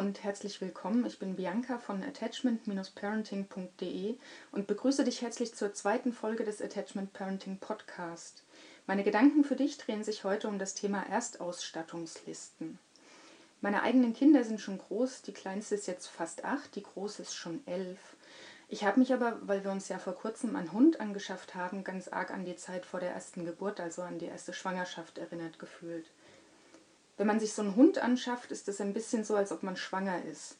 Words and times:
und 0.00 0.24
herzlich 0.24 0.60
willkommen. 0.60 1.06
Ich 1.06 1.20
bin 1.20 1.36
Bianca 1.36 1.78
von 1.78 2.02
attachment-parenting.de 2.02 4.16
und 4.50 4.66
begrüße 4.66 5.04
dich 5.04 5.22
herzlich 5.22 5.54
zur 5.54 5.72
zweiten 5.72 6.12
Folge 6.12 6.44
des 6.44 6.60
Attachment 6.60 7.12
Parenting 7.12 7.58
Podcast. 7.58 8.42
Meine 8.88 9.04
Gedanken 9.04 9.44
für 9.44 9.54
dich 9.54 9.78
drehen 9.78 10.02
sich 10.02 10.24
heute 10.24 10.48
um 10.48 10.58
das 10.58 10.74
Thema 10.74 11.06
Erstausstattungslisten. 11.08 12.80
Meine 13.60 13.82
eigenen 13.82 14.12
Kinder 14.12 14.42
sind 14.42 14.60
schon 14.60 14.78
groß, 14.78 15.22
die 15.22 15.32
kleinste 15.32 15.76
ist 15.76 15.86
jetzt 15.86 16.08
fast 16.08 16.44
acht, 16.44 16.74
die 16.74 16.82
große 16.82 17.22
ist 17.22 17.36
schon 17.36 17.64
elf. 17.66 18.16
Ich 18.68 18.82
habe 18.82 18.98
mich 18.98 19.14
aber, 19.14 19.38
weil 19.42 19.62
wir 19.62 19.70
uns 19.70 19.88
ja 19.88 20.00
vor 20.00 20.14
kurzem 20.14 20.56
einen 20.56 20.72
Hund 20.72 21.00
angeschafft 21.00 21.54
haben, 21.54 21.84
ganz 21.84 22.08
arg 22.08 22.32
an 22.32 22.44
die 22.44 22.56
Zeit 22.56 22.84
vor 22.84 22.98
der 22.98 23.12
ersten 23.12 23.44
Geburt, 23.44 23.78
also 23.78 24.02
an 24.02 24.18
die 24.18 24.26
erste 24.26 24.52
Schwangerschaft 24.52 25.18
erinnert 25.18 25.60
gefühlt. 25.60 26.10
Wenn 27.20 27.26
man 27.26 27.38
sich 27.38 27.52
so 27.52 27.60
einen 27.60 27.76
Hund 27.76 27.98
anschafft, 27.98 28.50
ist 28.50 28.66
es 28.66 28.80
ein 28.80 28.94
bisschen 28.94 29.24
so, 29.24 29.36
als 29.36 29.52
ob 29.52 29.62
man 29.62 29.76
schwanger 29.76 30.24
ist. 30.24 30.56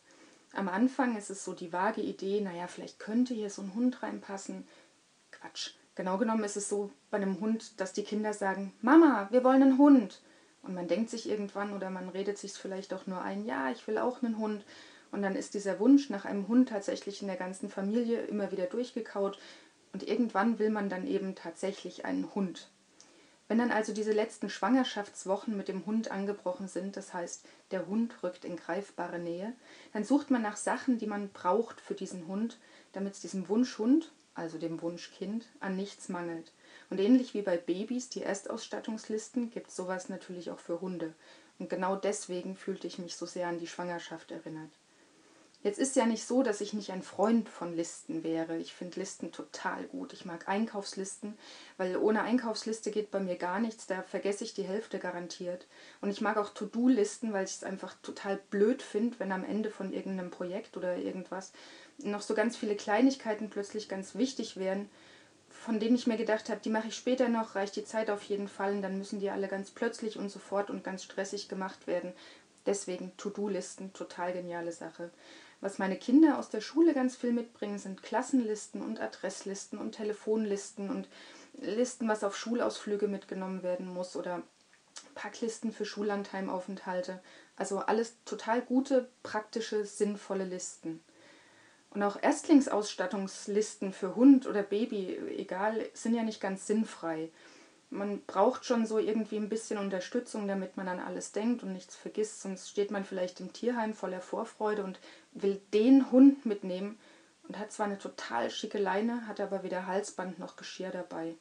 Am 0.52 0.68
Anfang 0.68 1.16
ist 1.16 1.30
es 1.30 1.42
so 1.42 1.54
die 1.54 1.72
vage 1.72 2.02
Idee, 2.02 2.42
naja, 2.42 2.66
vielleicht 2.66 2.98
könnte 2.98 3.32
hier 3.32 3.48
so 3.48 3.62
ein 3.62 3.74
Hund 3.74 4.02
reinpassen. 4.02 4.68
Quatsch. 5.30 5.70
Genau 5.94 6.18
genommen 6.18 6.44
ist 6.44 6.58
es 6.58 6.68
so 6.68 6.90
bei 7.10 7.16
einem 7.16 7.40
Hund, 7.40 7.80
dass 7.80 7.94
die 7.94 8.02
Kinder 8.02 8.34
sagen, 8.34 8.74
Mama, 8.82 9.28
wir 9.30 9.42
wollen 9.42 9.62
einen 9.62 9.78
Hund. 9.78 10.20
Und 10.60 10.74
man 10.74 10.86
denkt 10.86 11.08
sich 11.08 11.30
irgendwann 11.30 11.72
oder 11.72 11.88
man 11.88 12.10
redet 12.10 12.36
sich 12.36 12.52
vielleicht 12.52 12.92
auch 12.92 13.06
nur 13.06 13.22
ein, 13.22 13.46
ja, 13.46 13.70
ich 13.70 13.88
will 13.88 13.96
auch 13.96 14.22
einen 14.22 14.36
Hund. 14.36 14.66
Und 15.12 15.22
dann 15.22 15.36
ist 15.36 15.54
dieser 15.54 15.80
Wunsch 15.80 16.10
nach 16.10 16.26
einem 16.26 16.46
Hund 16.46 16.68
tatsächlich 16.68 17.22
in 17.22 17.28
der 17.28 17.38
ganzen 17.38 17.70
Familie 17.70 18.20
immer 18.26 18.52
wieder 18.52 18.66
durchgekaut. 18.66 19.38
Und 19.94 20.06
irgendwann 20.06 20.58
will 20.58 20.68
man 20.68 20.90
dann 20.90 21.06
eben 21.06 21.34
tatsächlich 21.34 22.04
einen 22.04 22.34
Hund. 22.34 22.68
Wenn 23.50 23.58
dann 23.58 23.72
also 23.72 23.92
diese 23.92 24.12
letzten 24.12 24.48
Schwangerschaftswochen 24.48 25.56
mit 25.56 25.66
dem 25.66 25.84
Hund 25.84 26.12
angebrochen 26.12 26.68
sind, 26.68 26.96
das 26.96 27.12
heißt, 27.12 27.44
der 27.72 27.88
Hund 27.88 28.22
rückt 28.22 28.44
in 28.44 28.54
greifbare 28.54 29.18
Nähe, 29.18 29.52
dann 29.92 30.04
sucht 30.04 30.30
man 30.30 30.40
nach 30.40 30.56
Sachen, 30.56 30.98
die 30.98 31.08
man 31.08 31.30
braucht 31.30 31.80
für 31.80 31.94
diesen 31.94 32.28
Hund, 32.28 32.58
damit 32.92 33.14
es 33.14 33.20
diesem 33.20 33.48
Wunschhund, 33.48 34.12
also 34.36 34.56
dem 34.56 34.80
Wunschkind, 34.82 35.48
an 35.58 35.74
nichts 35.74 36.08
mangelt. 36.08 36.52
Und 36.90 37.00
ähnlich 37.00 37.34
wie 37.34 37.42
bei 37.42 37.56
Babys 37.56 38.08
die 38.08 38.22
Erstausstattungslisten 38.22 39.50
gibt 39.50 39.70
es 39.70 39.74
sowas 39.74 40.08
natürlich 40.08 40.52
auch 40.52 40.60
für 40.60 40.80
Hunde. 40.80 41.12
Und 41.58 41.68
genau 41.68 41.96
deswegen 41.96 42.54
fühlte 42.54 42.86
ich 42.86 43.00
mich 43.00 43.16
so 43.16 43.26
sehr 43.26 43.48
an 43.48 43.58
die 43.58 43.66
Schwangerschaft 43.66 44.30
erinnert. 44.30 44.70
Jetzt 45.62 45.78
ist 45.78 45.94
ja 45.94 46.06
nicht 46.06 46.24
so, 46.24 46.42
dass 46.42 46.62
ich 46.62 46.72
nicht 46.72 46.90
ein 46.90 47.02
Freund 47.02 47.46
von 47.48 47.76
Listen 47.76 48.24
wäre. 48.24 48.56
Ich 48.56 48.72
finde 48.72 48.98
Listen 48.98 49.30
total 49.30 49.84
gut. 49.84 50.14
Ich 50.14 50.24
mag 50.24 50.48
Einkaufslisten, 50.48 51.36
weil 51.76 51.98
ohne 51.98 52.22
Einkaufsliste 52.22 52.90
geht 52.90 53.10
bei 53.10 53.20
mir 53.20 53.36
gar 53.36 53.60
nichts. 53.60 53.86
Da 53.86 54.02
vergesse 54.02 54.44
ich 54.44 54.54
die 54.54 54.62
Hälfte 54.62 54.98
garantiert. 54.98 55.66
Und 56.00 56.08
ich 56.08 56.22
mag 56.22 56.38
auch 56.38 56.48
To-Do-Listen, 56.48 57.34
weil 57.34 57.44
ich 57.44 57.50
es 57.50 57.64
einfach 57.64 57.94
total 58.02 58.40
blöd 58.48 58.80
finde, 58.80 59.20
wenn 59.20 59.32
am 59.32 59.44
Ende 59.44 59.70
von 59.70 59.92
irgendeinem 59.92 60.30
Projekt 60.30 60.78
oder 60.78 60.96
irgendwas 60.96 61.52
noch 61.98 62.22
so 62.22 62.34
ganz 62.34 62.56
viele 62.56 62.76
Kleinigkeiten 62.76 63.50
plötzlich 63.50 63.86
ganz 63.86 64.14
wichtig 64.14 64.56
wären, 64.56 64.88
von 65.50 65.78
denen 65.78 65.96
ich 65.96 66.06
mir 66.06 66.16
gedacht 66.16 66.48
habe, 66.48 66.60
die 66.64 66.70
mache 66.70 66.88
ich 66.88 66.96
später 66.96 67.28
noch, 67.28 67.54
reicht 67.54 67.76
die 67.76 67.84
Zeit 67.84 68.08
auf 68.08 68.22
jeden 68.22 68.48
Fall 68.48 68.72
und 68.72 68.82
dann 68.82 68.96
müssen 68.96 69.20
die 69.20 69.28
alle 69.28 69.48
ganz 69.48 69.70
plötzlich 69.70 70.16
und 70.16 70.30
sofort 70.30 70.70
und 70.70 70.84
ganz 70.84 71.04
stressig 71.04 71.50
gemacht 71.50 71.86
werden. 71.86 72.14
Deswegen 72.66 73.12
To-Do-Listen, 73.16 73.92
total 73.92 74.32
geniale 74.32 74.72
Sache. 74.72 75.10
Was 75.60 75.78
meine 75.78 75.96
Kinder 75.96 76.38
aus 76.38 76.48
der 76.48 76.62
Schule 76.62 76.94
ganz 76.94 77.16
viel 77.16 77.32
mitbringen, 77.32 77.78
sind 77.78 78.02
Klassenlisten 78.02 78.80
und 78.80 79.00
Adresslisten 79.00 79.78
und 79.78 79.92
Telefonlisten 79.92 80.88
und 80.90 81.08
Listen, 81.58 82.08
was 82.08 82.24
auf 82.24 82.36
Schulausflüge 82.36 83.08
mitgenommen 83.08 83.62
werden 83.62 83.92
muss 83.92 84.16
oder 84.16 84.42
Packlisten 85.14 85.72
für 85.72 85.84
Schullandheimaufenthalte. 85.84 87.20
Also 87.56 87.80
alles 87.80 88.14
total 88.24 88.62
gute, 88.62 89.10
praktische, 89.22 89.84
sinnvolle 89.84 90.44
Listen. 90.44 91.02
Und 91.90 92.02
auch 92.02 92.22
Erstlingsausstattungslisten 92.22 93.92
für 93.92 94.14
Hund 94.14 94.46
oder 94.46 94.62
Baby, 94.62 95.18
egal, 95.36 95.84
sind 95.92 96.14
ja 96.14 96.22
nicht 96.22 96.40
ganz 96.40 96.66
sinnfrei 96.66 97.30
man 97.90 98.22
braucht 98.24 98.64
schon 98.64 98.86
so 98.86 98.98
irgendwie 98.98 99.36
ein 99.36 99.48
bisschen 99.48 99.76
Unterstützung, 99.76 100.46
damit 100.46 100.76
man 100.76 100.88
an 100.88 101.00
alles 101.00 101.32
denkt 101.32 101.64
und 101.64 101.72
nichts 101.72 101.96
vergisst. 101.96 102.40
Sonst 102.40 102.70
steht 102.70 102.92
man 102.92 103.04
vielleicht 103.04 103.40
im 103.40 103.52
Tierheim 103.52 103.94
voller 103.94 104.20
Vorfreude 104.20 104.84
und 104.84 105.00
will 105.32 105.60
den 105.72 106.10
Hund 106.10 106.46
mitnehmen 106.46 106.98
und 107.48 107.58
hat 107.58 107.72
zwar 107.72 107.86
eine 107.86 107.98
total 107.98 108.50
schicke 108.50 108.78
Leine, 108.78 109.26
hat 109.26 109.40
aber 109.40 109.62
weder 109.62 109.86
Halsband 109.86 110.38
noch 110.38 110.56
Geschirr 110.56 110.90
dabei. 110.90 111.34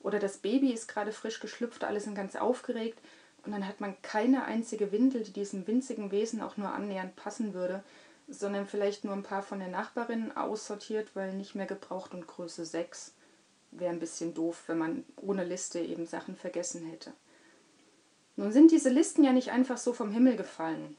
Oder 0.00 0.18
das 0.18 0.38
Baby 0.38 0.72
ist 0.72 0.88
gerade 0.88 1.12
frisch 1.12 1.40
geschlüpft, 1.40 1.84
alle 1.84 2.00
sind 2.00 2.14
ganz 2.14 2.34
aufgeregt 2.36 2.98
und 3.44 3.52
dann 3.52 3.66
hat 3.66 3.80
man 3.80 4.00
keine 4.02 4.44
einzige 4.44 4.92
Windel, 4.92 5.22
die 5.22 5.32
diesem 5.32 5.66
winzigen 5.66 6.10
Wesen 6.10 6.40
auch 6.40 6.56
nur 6.56 6.72
annähernd 6.72 7.16
passen 7.16 7.54
würde, 7.54 7.82
sondern 8.28 8.66
vielleicht 8.66 9.04
nur 9.04 9.14
ein 9.14 9.22
paar 9.22 9.42
von 9.42 9.58
der 9.58 9.68
Nachbarin 9.68 10.36
aussortiert, 10.36 11.14
weil 11.14 11.34
nicht 11.34 11.54
mehr 11.54 11.66
gebraucht 11.66 12.14
und 12.14 12.26
Größe 12.26 12.64
6 12.64 13.14
wäre 13.72 13.92
ein 13.92 14.00
bisschen 14.00 14.34
doof, 14.34 14.64
wenn 14.66 14.78
man 14.78 15.04
ohne 15.16 15.44
Liste 15.44 15.80
eben 15.80 16.06
Sachen 16.06 16.36
vergessen 16.36 16.86
hätte. 16.86 17.12
Nun 18.36 18.52
sind 18.52 18.70
diese 18.70 18.90
Listen 18.90 19.24
ja 19.24 19.32
nicht 19.32 19.50
einfach 19.50 19.78
so 19.78 19.92
vom 19.92 20.10
Himmel 20.10 20.36
gefallen. 20.36 20.96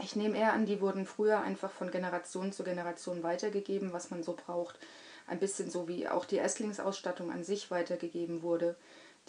Ich 0.00 0.16
nehme 0.16 0.38
eher 0.38 0.52
an, 0.52 0.66
die 0.66 0.80
wurden 0.80 1.06
früher 1.06 1.40
einfach 1.40 1.70
von 1.70 1.90
Generation 1.90 2.52
zu 2.52 2.64
Generation 2.64 3.22
weitergegeben, 3.22 3.92
was 3.92 4.10
man 4.10 4.22
so 4.22 4.34
braucht. 4.34 4.78
Ein 5.26 5.38
bisschen 5.38 5.70
so 5.70 5.88
wie 5.88 6.08
auch 6.08 6.24
die 6.24 6.36
Erstlingsausstattung 6.36 7.30
an 7.30 7.44
sich 7.44 7.70
weitergegeben 7.70 8.42
wurde 8.42 8.76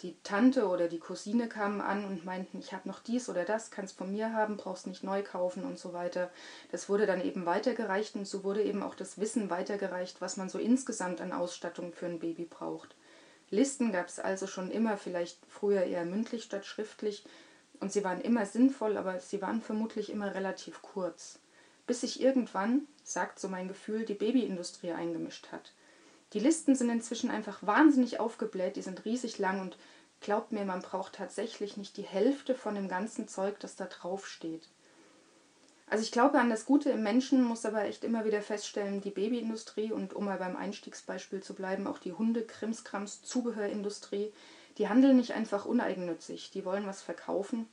die 0.02 0.16
Tante 0.22 0.66
oder 0.66 0.88
die 0.88 0.98
Cousine 0.98 1.48
kamen 1.48 1.80
an 1.80 2.04
und 2.04 2.24
meinten, 2.24 2.58
ich 2.58 2.72
habe 2.72 2.88
noch 2.88 3.00
dies 3.00 3.28
oder 3.28 3.44
das, 3.44 3.70
kannst 3.70 3.98
von 3.98 4.10
mir 4.10 4.32
haben, 4.32 4.56
brauchst 4.56 4.86
nicht 4.86 5.04
neu 5.04 5.22
kaufen 5.22 5.64
und 5.64 5.78
so 5.78 5.92
weiter. 5.92 6.30
Das 6.70 6.88
wurde 6.88 7.06
dann 7.06 7.22
eben 7.22 7.44
weitergereicht 7.44 8.14
und 8.16 8.26
so 8.26 8.42
wurde 8.42 8.62
eben 8.62 8.82
auch 8.82 8.94
das 8.94 9.18
Wissen 9.20 9.50
weitergereicht, 9.50 10.20
was 10.20 10.36
man 10.36 10.48
so 10.48 10.58
insgesamt 10.58 11.20
an 11.20 11.32
Ausstattung 11.32 11.92
für 11.92 12.06
ein 12.06 12.18
Baby 12.18 12.44
braucht. 12.44 12.94
Listen 13.50 13.92
gab 13.92 14.06
es 14.06 14.18
also 14.18 14.46
schon 14.46 14.70
immer, 14.70 14.96
vielleicht 14.96 15.38
früher 15.48 15.82
eher 15.82 16.04
mündlich 16.04 16.44
statt 16.44 16.64
schriftlich, 16.64 17.24
und 17.80 17.92
sie 17.92 18.04
waren 18.04 18.20
immer 18.20 18.46
sinnvoll, 18.46 18.96
aber 18.96 19.18
sie 19.20 19.42
waren 19.42 19.62
vermutlich 19.62 20.10
immer 20.10 20.34
relativ 20.34 20.82
kurz. 20.82 21.38
Bis 21.86 22.02
sich 22.02 22.20
irgendwann, 22.20 22.86
sagt 23.02 23.40
so 23.40 23.48
mein 23.48 23.68
Gefühl, 23.68 24.04
die 24.04 24.14
Babyindustrie 24.14 24.92
eingemischt 24.92 25.50
hat. 25.50 25.72
Die 26.32 26.38
Listen 26.38 26.76
sind 26.76 26.90
inzwischen 26.90 27.30
einfach 27.30 27.58
wahnsinnig 27.62 28.20
aufgebläht, 28.20 28.76
die 28.76 28.82
sind 28.82 29.04
riesig 29.04 29.38
lang 29.38 29.60
und 29.60 29.76
glaubt 30.20 30.52
mir, 30.52 30.64
man 30.64 30.82
braucht 30.82 31.14
tatsächlich 31.14 31.76
nicht 31.76 31.96
die 31.96 32.02
Hälfte 32.02 32.54
von 32.54 32.74
dem 32.74 32.88
ganzen 32.88 33.26
Zeug, 33.26 33.58
das 33.58 33.74
da 33.74 33.86
drauf 33.86 34.28
steht. 34.28 34.68
Also 35.88 36.04
ich 36.04 36.12
glaube 36.12 36.38
an 36.38 36.50
das 36.50 36.66
Gute 36.66 36.90
im 36.90 37.02
Menschen, 37.02 37.42
muss 37.42 37.66
aber 37.66 37.82
echt 37.82 38.04
immer 38.04 38.24
wieder 38.24 38.42
feststellen, 38.42 39.00
die 39.00 39.10
Babyindustrie 39.10 39.90
und 39.90 40.14
um 40.14 40.26
mal 40.26 40.38
beim 40.38 40.54
Einstiegsbeispiel 40.54 41.42
zu 41.42 41.52
bleiben, 41.52 41.88
auch 41.88 41.98
die 41.98 42.12
Hunde, 42.12 42.44
Krimskrams, 42.44 43.22
Zubehörindustrie, 43.22 44.32
die 44.78 44.88
handeln 44.88 45.16
nicht 45.16 45.32
einfach 45.32 45.64
uneigennützig, 45.64 46.50
die 46.50 46.64
wollen 46.64 46.86
was 46.86 47.02
verkaufen. 47.02 47.68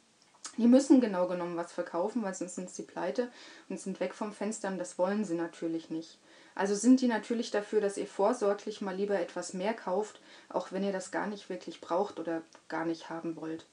Die 0.58 0.68
müssen 0.68 1.02
genau 1.02 1.28
genommen 1.28 1.56
was 1.56 1.72
verkaufen, 1.72 2.24
weil 2.24 2.34
sonst 2.34 2.56
sind 2.56 2.70
sie 2.70 2.84
pleite 2.84 3.30
und 3.70 3.80
sind 3.80 4.00
weg 4.00 4.16
vom 4.16 4.32
Fenster 4.34 4.70
und 4.70 4.80
das 4.80 4.98
wollen 4.98 5.24
sie 5.24 5.36
natürlich 5.36 5.90
nicht. 5.90 6.18
Also 6.56 6.74
sind 6.74 7.02
die 7.02 7.08
natürlich 7.08 7.52
dafür, 7.52 7.82
dass 7.82 7.98
ihr 7.98 8.08
vorsorglich 8.08 8.82
mal 8.82 8.96
lieber 8.96 9.20
etwas 9.20 9.54
mehr 9.54 9.76
kauft, 9.76 10.20
auch 10.50 10.72
wenn 10.72 10.84
ihr 10.84 10.92
das 10.92 11.12
gar 11.12 11.28
nicht 11.28 11.50
wirklich 11.50 11.82
braucht 11.82 12.20
oder 12.20 12.42
gar 12.68 12.86
nicht 12.86 13.12
haben 13.12 13.36
wollt. 13.36 13.68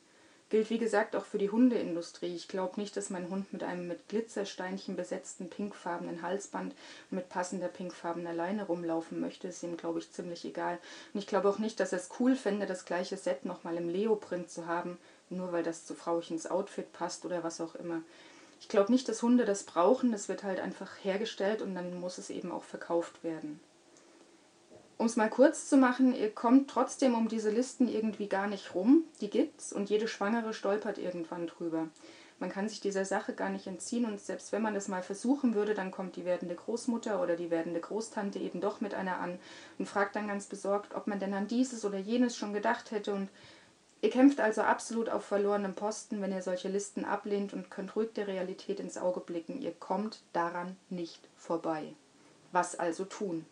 Gilt 0.54 0.70
wie 0.70 0.78
gesagt 0.78 1.16
auch 1.16 1.24
für 1.24 1.38
die 1.38 1.50
Hundeindustrie. 1.50 2.32
Ich 2.32 2.46
glaube 2.46 2.80
nicht, 2.80 2.96
dass 2.96 3.10
mein 3.10 3.28
Hund 3.28 3.52
mit 3.52 3.64
einem 3.64 3.88
mit 3.88 4.06
Glitzersteinchen 4.06 4.94
besetzten 4.94 5.50
pinkfarbenen 5.50 6.22
Halsband 6.22 6.76
und 7.10 7.16
mit 7.16 7.28
passender 7.28 7.66
pinkfarbener 7.66 8.32
Leine 8.32 8.64
rumlaufen 8.64 9.18
möchte. 9.18 9.48
Ist 9.48 9.64
ihm, 9.64 9.76
glaube 9.76 9.98
ich, 9.98 10.12
ziemlich 10.12 10.44
egal. 10.44 10.78
Und 11.12 11.18
ich 11.18 11.26
glaube 11.26 11.48
auch 11.48 11.58
nicht, 11.58 11.80
dass 11.80 11.90
er 11.90 11.98
es 11.98 12.08
cool 12.20 12.36
fände, 12.36 12.66
das 12.66 12.84
gleiche 12.84 13.16
Set 13.16 13.44
nochmal 13.44 13.76
im 13.76 13.88
Leoprint 13.88 14.48
zu 14.48 14.68
haben, 14.68 14.96
nur 15.28 15.50
weil 15.50 15.64
das 15.64 15.86
zu 15.86 15.96
Frauchens 15.96 16.46
Outfit 16.48 16.92
passt 16.92 17.24
oder 17.24 17.42
was 17.42 17.60
auch 17.60 17.74
immer. 17.74 18.02
Ich 18.60 18.68
glaube 18.68 18.92
nicht, 18.92 19.08
dass 19.08 19.24
Hunde 19.24 19.46
das 19.46 19.64
brauchen. 19.64 20.12
Das 20.12 20.28
wird 20.28 20.44
halt 20.44 20.60
einfach 20.60 20.92
hergestellt 21.02 21.62
und 21.62 21.74
dann 21.74 21.98
muss 21.98 22.18
es 22.18 22.30
eben 22.30 22.52
auch 22.52 22.62
verkauft 22.62 23.24
werden. 23.24 23.58
Um 24.96 25.06
es 25.06 25.16
mal 25.16 25.28
kurz 25.28 25.68
zu 25.68 25.76
machen, 25.76 26.14
ihr 26.14 26.30
kommt 26.30 26.70
trotzdem 26.70 27.14
um 27.14 27.28
diese 27.28 27.50
Listen 27.50 27.88
irgendwie 27.88 28.28
gar 28.28 28.46
nicht 28.46 28.74
rum. 28.74 29.04
Die 29.20 29.30
gibt's 29.30 29.72
und 29.72 29.90
jede 29.90 30.06
Schwangere 30.06 30.54
stolpert 30.54 30.98
irgendwann 30.98 31.46
drüber. 31.46 31.88
Man 32.38 32.50
kann 32.50 32.68
sich 32.68 32.80
dieser 32.80 33.04
Sache 33.04 33.32
gar 33.32 33.48
nicht 33.48 33.66
entziehen 33.66 34.04
und 34.04 34.20
selbst 34.20 34.52
wenn 34.52 34.62
man 34.62 34.74
es 34.76 34.88
mal 34.88 35.02
versuchen 35.02 35.54
würde, 35.54 35.74
dann 35.74 35.90
kommt 35.90 36.16
die 36.16 36.24
werdende 36.24 36.54
Großmutter 36.54 37.22
oder 37.22 37.36
die 37.36 37.50
werdende 37.50 37.80
Großtante 37.80 38.38
eben 38.38 38.60
doch 38.60 38.80
mit 38.80 38.94
einer 38.94 39.18
an 39.18 39.38
und 39.78 39.86
fragt 39.86 40.16
dann 40.16 40.28
ganz 40.28 40.46
besorgt, 40.46 40.94
ob 40.94 41.06
man 41.06 41.20
denn 41.20 41.34
an 41.34 41.46
dieses 41.46 41.84
oder 41.84 41.98
jenes 41.98 42.36
schon 42.36 42.52
gedacht 42.52 42.90
hätte 42.90 43.14
und 43.14 43.28
Ihr 44.04 44.10
kämpft 44.10 44.38
also 44.38 44.60
absolut 44.60 45.08
auf 45.08 45.24
verlorenem 45.24 45.74
Posten, 45.74 46.20
wenn 46.20 46.30
ihr 46.30 46.42
solche 46.42 46.68
Listen 46.68 47.06
ablehnt 47.06 47.54
und 47.54 47.70
könnt 47.70 47.96
ruhig 47.96 48.12
der 48.12 48.26
Realität 48.26 48.78
ins 48.78 48.98
Auge 48.98 49.20
blicken. 49.20 49.62
Ihr 49.62 49.72
kommt 49.72 50.20
daran 50.34 50.76
nicht 50.90 51.26
vorbei. 51.38 51.94
Was 52.52 52.78
also 52.78 53.06
tun? 53.06 53.46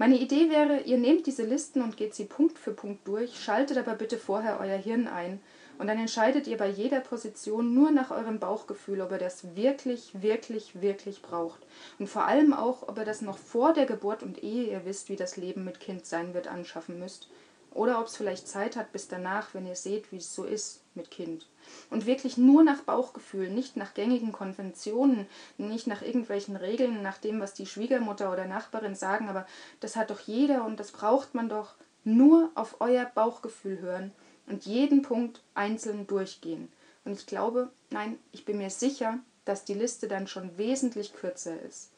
Meine 0.00 0.18
Idee 0.18 0.48
wäre, 0.48 0.80
ihr 0.80 0.96
nehmt 0.96 1.26
diese 1.26 1.42
Listen 1.42 1.82
und 1.82 1.98
geht 1.98 2.14
sie 2.14 2.24
Punkt 2.24 2.58
für 2.58 2.72
Punkt 2.72 3.06
durch, 3.06 3.38
schaltet 3.38 3.76
aber 3.76 3.94
bitte 3.94 4.16
vorher 4.16 4.58
euer 4.58 4.78
Hirn 4.78 5.06
ein 5.06 5.40
und 5.76 5.88
dann 5.88 5.98
entscheidet 5.98 6.46
ihr 6.46 6.56
bei 6.56 6.68
jeder 6.70 7.00
Position 7.00 7.74
nur 7.74 7.90
nach 7.90 8.10
eurem 8.10 8.38
Bauchgefühl, 8.38 9.02
ob 9.02 9.12
ihr 9.12 9.18
das 9.18 9.54
wirklich, 9.56 10.22
wirklich, 10.22 10.80
wirklich 10.80 11.20
braucht. 11.20 11.60
Und 11.98 12.06
vor 12.06 12.24
allem 12.24 12.54
auch, 12.54 12.88
ob 12.88 12.96
ihr 12.96 13.04
das 13.04 13.20
noch 13.20 13.36
vor 13.36 13.74
der 13.74 13.84
Geburt 13.84 14.22
und 14.22 14.42
ehe 14.42 14.70
ihr 14.70 14.86
wisst, 14.86 15.10
wie 15.10 15.16
das 15.16 15.36
Leben 15.36 15.66
mit 15.66 15.80
Kind 15.80 16.06
sein 16.06 16.32
wird, 16.32 16.48
anschaffen 16.48 16.98
müsst. 16.98 17.28
Oder 17.74 18.00
ob 18.00 18.06
es 18.06 18.16
vielleicht 18.16 18.48
Zeit 18.48 18.76
hat 18.76 18.92
bis 18.92 19.06
danach, 19.06 19.52
wenn 19.52 19.66
ihr 19.66 19.76
seht, 19.76 20.12
wie 20.12 20.16
es 20.16 20.34
so 20.34 20.44
ist 20.44 20.80
mit 21.00 21.10
Kind. 21.10 21.46
Und 21.88 22.04
wirklich 22.04 22.36
nur 22.36 22.62
nach 22.62 22.82
Bauchgefühl, 22.82 23.48
nicht 23.48 23.76
nach 23.76 23.94
gängigen 23.94 24.32
Konventionen, 24.32 25.26
nicht 25.56 25.86
nach 25.86 26.02
irgendwelchen 26.02 26.56
Regeln, 26.56 27.02
nach 27.02 27.18
dem, 27.18 27.40
was 27.40 27.54
die 27.54 27.66
Schwiegermutter 27.66 28.30
oder 28.30 28.44
Nachbarin 28.44 28.94
sagen, 28.94 29.28
aber 29.28 29.46
das 29.80 29.96
hat 29.96 30.10
doch 30.10 30.20
jeder 30.20 30.64
und 30.64 30.78
das 30.78 30.92
braucht 30.92 31.34
man 31.34 31.48
doch. 31.48 31.74
Nur 32.04 32.50
auf 32.54 32.76
euer 32.80 33.04
Bauchgefühl 33.04 33.80
hören 33.80 34.12
und 34.46 34.66
jeden 34.66 35.02
Punkt 35.02 35.42
einzeln 35.54 36.06
durchgehen. 36.06 36.70
Und 37.04 37.12
ich 37.12 37.26
glaube, 37.26 37.70
nein, 37.90 38.18
ich 38.32 38.44
bin 38.44 38.58
mir 38.58 38.70
sicher, 38.70 39.18
dass 39.44 39.64
die 39.64 39.74
Liste 39.74 40.06
dann 40.06 40.26
schon 40.26 40.56
wesentlich 40.58 41.14
kürzer 41.14 41.60
ist. 41.62 41.90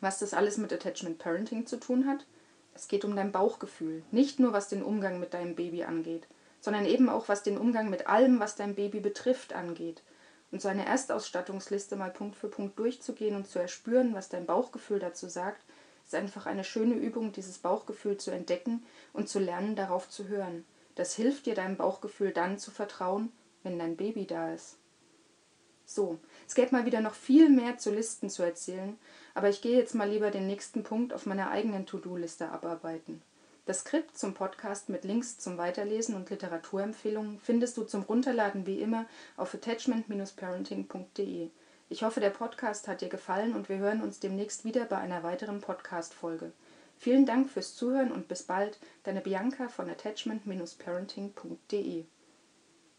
Was 0.00 0.18
das 0.18 0.32
alles 0.32 0.56
mit 0.56 0.72
Attachment 0.72 1.18
Parenting 1.18 1.66
zu 1.66 1.78
tun 1.78 2.06
hat? 2.06 2.24
Es 2.74 2.88
geht 2.88 3.04
um 3.04 3.16
dein 3.16 3.32
Bauchgefühl, 3.32 4.02
nicht 4.10 4.38
nur 4.38 4.52
was 4.52 4.68
den 4.68 4.82
Umgang 4.82 5.20
mit 5.20 5.34
deinem 5.34 5.54
Baby 5.54 5.84
angeht 5.84 6.26
sondern 6.60 6.86
eben 6.86 7.08
auch 7.08 7.28
was 7.28 7.42
den 7.42 7.58
Umgang 7.58 7.90
mit 7.90 8.06
allem, 8.06 8.40
was 8.40 8.56
dein 8.56 8.74
Baby 8.74 9.00
betrifft, 9.00 9.52
angeht. 9.52 10.02
Und 10.52 10.60
so 10.60 10.68
eine 10.68 10.86
Erstausstattungsliste 10.86 11.96
mal 11.96 12.10
Punkt 12.10 12.36
für 12.36 12.48
Punkt 12.48 12.78
durchzugehen 12.78 13.36
und 13.36 13.46
zu 13.46 13.58
erspüren, 13.58 14.14
was 14.14 14.28
dein 14.28 14.46
Bauchgefühl 14.46 14.98
dazu 14.98 15.28
sagt, 15.28 15.62
ist 16.04 16.14
einfach 16.14 16.46
eine 16.46 16.64
schöne 16.64 16.94
Übung, 16.94 17.32
dieses 17.32 17.58
Bauchgefühl 17.58 18.16
zu 18.16 18.32
entdecken 18.32 18.84
und 19.12 19.28
zu 19.28 19.38
lernen, 19.38 19.76
darauf 19.76 20.08
zu 20.08 20.26
hören. 20.26 20.64
Das 20.96 21.14
hilft 21.14 21.46
dir, 21.46 21.54
deinem 21.54 21.76
Bauchgefühl 21.76 22.32
dann 22.32 22.58
zu 22.58 22.70
vertrauen, 22.72 23.30
wenn 23.62 23.78
dein 23.78 23.96
Baby 23.96 24.26
da 24.26 24.52
ist. 24.52 24.76
So, 25.86 26.18
es 26.46 26.54
gäbe 26.54 26.74
mal 26.74 26.84
wieder 26.84 27.00
noch 27.00 27.14
viel 27.14 27.48
mehr 27.48 27.78
zu 27.78 27.90
Listen 27.90 28.30
zu 28.30 28.42
erzählen, 28.42 28.98
aber 29.34 29.48
ich 29.48 29.60
gehe 29.60 29.76
jetzt 29.76 29.94
mal 29.94 30.08
lieber 30.08 30.30
den 30.30 30.46
nächsten 30.46 30.82
Punkt 30.82 31.12
auf 31.12 31.26
meiner 31.26 31.50
eigenen 31.50 31.86
To-Do-Liste 31.86 32.48
abarbeiten. 32.48 33.22
Das 33.70 33.82
Skript 33.82 34.18
zum 34.18 34.34
Podcast 34.34 34.88
mit 34.88 35.04
Links 35.04 35.38
zum 35.38 35.56
Weiterlesen 35.56 36.16
und 36.16 36.28
Literaturempfehlungen 36.28 37.38
findest 37.38 37.76
du 37.76 37.84
zum 37.84 38.02
Runterladen 38.02 38.66
wie 38.66 38.80
immer 38.80 39.06
auf 39.36 39.54
attachment-parenting.de. 39.54 41.50
Ich 41.88 42.02
hoffe, 42.02 42.18
der 42.18 42.30
Podcast 42.30 42.88
hat 42.88 43.00
dir 43.00 43.08
gefallen 43.08 43.54
und 43.54 43.68
wir 43.68 43.78
hören 43.78 44.02
uns 44.02 44.18
demnächst 44.18 44.64
wieder 44.64 44.86
bei 44.86 44.96
einer 44.96 45.22
weiteren 45.22 45.60
Podcast-Folge. 45.60 46.50
Vielen 46.98 47.26
Dank 47.26 47.48
fürs 47.48 47.76
Zuhören 47.76 48.10
und 48.10 48.26
bis 48.26 48.42
bald, 48.42 48.80
deine 49.04 49.20
Bianca 49.20 49.68
von 49.68 49.88
attachment-parenting.de. 49.88 52.06